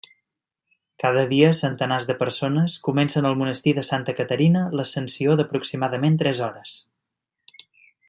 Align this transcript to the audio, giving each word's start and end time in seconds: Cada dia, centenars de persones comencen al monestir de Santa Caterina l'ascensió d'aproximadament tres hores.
Cada 1.03 1.25
dia, 1.33 1.49
centenars 1.59 2.07
de 2.13 2.15
persones 2.21 2.79
comencen 2.89 3.29
al 3.31 3.37
monestir 3.43 3.75
de 3.81 3.87
Santa 3.93 4.19
Caterina 4.23 4.67
l'ascensió 4.81 5.39
d'aproximadament 5.43 6.21
tres 6.25 6.45
hores. 6.49 6.79